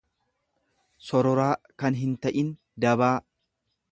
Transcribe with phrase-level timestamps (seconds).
[1.07, 1.51] sororaa
[1.83, 2.51] kan hinta'in,
[2.87, 3.13] dabaa.